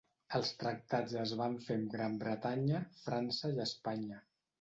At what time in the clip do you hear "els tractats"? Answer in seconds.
0.37-1.11